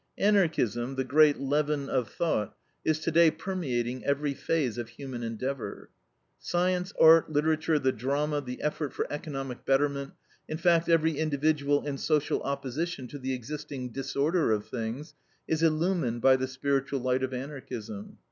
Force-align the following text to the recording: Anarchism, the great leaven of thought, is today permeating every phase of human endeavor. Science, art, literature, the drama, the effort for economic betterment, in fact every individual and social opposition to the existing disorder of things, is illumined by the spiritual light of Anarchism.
Anarchism, 0.17 0.95
the 0.95 1.03
great 1.03 1.39
leaven 1.39 1.87
of 1.87 2.09
thought, 2.09 2.57
is 2.83 2.97
today 2.99 3.29
permeating 3.29 4.03
every 4.03 4.33
phase 4.33 4.79
of 4.79 4.89
human 4.89 5.21
endeavor. 5.21 5.91
Science, 6.39 6.91
art, 6.99 7.31
literature, 7.31 7.77
the 7.77 7.91
drama, 7.91 8.41
the 8.41 8.63
effort 8.63 8.93
for 8.93 9.05
economic 9.13 9.63
betterment, 9.63 10.13
in 10.47 10.57
fact 10.57 10.89
every 10.89 11.19
individual 11.19 11.85
and 11.85 11.99
social 11.99 12.41
opposition 12.41 13.07
to 13.09 13.19
the 13.19 13.35
existing 13.35 13.89
disorder 13.91 14.51
of 14.51 14.67
things, 14.67 15.13
is 15.47 15.61
illumined 15.61 16.19
by 16.19 16.35
the 16.35 16.47
spiritual 16.47 16.99
light 16.99 17.21
of 17.21 17.31
Anarchism. 17.31 18.17